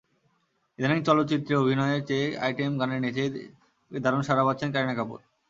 ইদানীং 0.79 0.99
চলচ্চিত্রে 1.03 1.53
অভিনয়ের 1.55 2.01
চেয়ে 2.09 2.27
আইটেম 2.39 2.71
গানে 2.79 2.95
নেচেই 2.99 3.29
দারুণ 3.91 4.21
সাড়া 4.23 4.43
পাচ্ছেন 4.47 4.69
কারিনা 4.73 4.95
কাপুর। 4.95 5.19